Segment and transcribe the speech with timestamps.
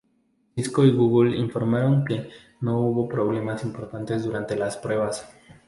[0.55, 2.29] Cisco y Google informaron de que
[2.61, 5.29] no hubo problemas importantes durante las pruebas.